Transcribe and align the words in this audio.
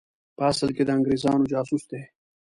په 0.37 0.41
اصل 0.51 0.69
کې 0.75 0.83
د 0.85 0.89
انګرېزانو 0.97 1.49
جاسوس 1.53 1.83
دی. 1.91 2.01